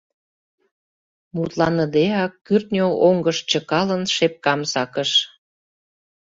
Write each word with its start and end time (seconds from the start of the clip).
Мутланыдеак, 1.35 2.33
кӱртньӧ 2.45 2.85
оҥгыш 3.07 3.37
чыкалын, 3.49 4.03
шепкам 4.15 4.61
сакыш. 4.71 5.11